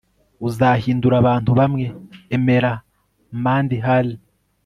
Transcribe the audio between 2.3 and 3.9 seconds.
emera- mandy